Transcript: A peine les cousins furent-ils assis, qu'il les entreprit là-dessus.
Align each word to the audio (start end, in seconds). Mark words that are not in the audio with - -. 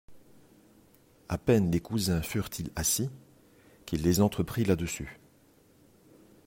A 1.29 1.37
peine 1.37 1.69
les 1.71 1.79
cousins 1.79 2.23
furent-ils 2.23 2.71
assis, 2.75 3.11
qu'il 3.85 4.01
les 4.01 4.19
entreprit 4.19 4.65
là-dessus. 4.65 5.19